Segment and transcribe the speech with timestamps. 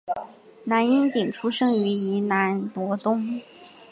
[0.63, 3.39] 蓝荫鼎出生于宜兰罗东